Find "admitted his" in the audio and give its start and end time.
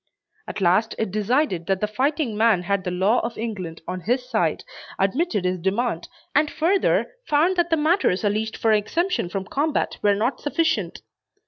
4.97-5.59